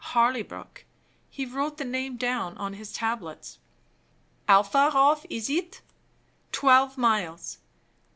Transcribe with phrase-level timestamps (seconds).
[0.15, 0.83] Harleybrook
[1.29, 3.59] (he wrote the name down on his tablets).
[4.47, 5.83] "How far off is it?"
[6.51, 7.59] Twelve miles.